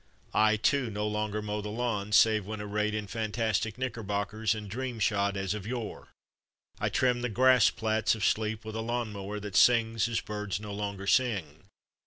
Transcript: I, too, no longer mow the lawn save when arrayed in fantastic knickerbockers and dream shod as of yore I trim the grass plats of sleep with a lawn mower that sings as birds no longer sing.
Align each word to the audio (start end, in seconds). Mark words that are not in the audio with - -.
I, 0.33 0.57
too, 0.57 0.89
no 0.89 1.07
longer 1.07 1.43
mow 1.43 1.61
the 1.61 1.69
lawn 1.69 2.11
save 2.11 2.43
when 2.47 2.59
arrayed 2.59 2.95
in 2.95 3.05
fantastic 3.05 3.77
knickerbockers 3.77 4.55
and 4.55 4.67
dream 4.67 4.97
shod 4.97 5.37
as 5.37 5.53
of 5.53 5.67
yore 5.67 6.07
I 6.79 6.89
trim 6.89 7.21
the 7.21 7.29
grass 7.29 7.69
plats 7.69 8.15
of 8.15 8.25
sleep 8.25 8.65
with 8.65 8.75
a 8.75 8.81
lawn 8.81 9.11
mower 9.13 9.39
that 9.41 9.55
sings 9.55 10.07
as 10.09 10.19
birds 10.19 10.59
no 10.59 10.73
longer 10.73 11.05
sing. 11.05 11.65